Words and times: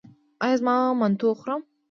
ایا 0.43 0.57
زه 0.61 0.73
منتو 0.99 1.25
وخورم؟ 1.29 1.61